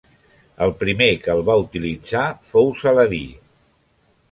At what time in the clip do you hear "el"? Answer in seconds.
0.65-0.71, 1.35-1.43